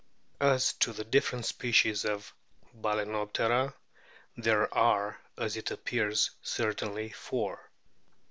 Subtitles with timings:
[0.39, 2.33] As to the different species of
[2.73, 3.75] Bal&noptera
[4.35, 7.69] there are, as it appears, certainly four.